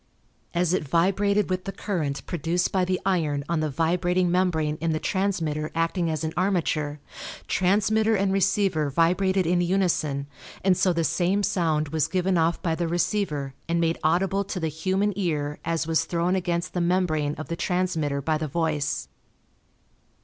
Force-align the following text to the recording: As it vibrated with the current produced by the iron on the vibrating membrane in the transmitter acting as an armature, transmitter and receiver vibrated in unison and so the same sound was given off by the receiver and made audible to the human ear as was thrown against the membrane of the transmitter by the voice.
As 0.55 0.73
it 0.73 0.83
vibrated 0.87 1.47
with 1.47 1.65
the 1.65 1.71
current 1.71 2.25
produced 2.25 2.71
by 2.71 2.83
the 2.85 2.99
iron 3.05 3.43
on 3.47 3.59
the 3.59 3.69
vibrating 3.69 4.31
membrane 4.31 4.79
in 4.81 4.93
the 4.93 4.99
transmitter 4.99 5.69
acting 5.75 6.09
as 6.09 6.23
an 6.23 6.33
armature, 6.35 6.99
transmitter 7.47 8.15
and 8.15 8.33
receiver 8.33 8.89
vibrated 8.89 9.45
in 9.45 9.61
unison 9.61 10.25
and 10.63 10.75
so 10.75 10.91
the 10.91 11.03
same 11.03 11.43
sound 11.43 11.89
was 11.89 12.07
given 12.07 12.35
off 12.35 12.59
by 12.63 12.73
the 12.73 12.87
receiver 12.87 13.53
and 13.69 13.79
made 13.79 13.99
audible 14.03 14.43
to 14.43 14.59
the 14.59 14.69
human 14.69 15.13
ear 15.15 15.59
as 15.63 15.85
was 15.85 16.05
thrown 16.05 16.35
against 16.35 16.73
the 16.73 16.81
membrane 16.81 17.35
of 17.35 17.47
the 17.47 17.55
transmitter 17.55 18.23
by 18.23 18.39
the 18.39 18.47
voice. 18.47 19.07